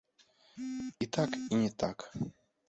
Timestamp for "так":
1.17-1.37, 1.85-2.09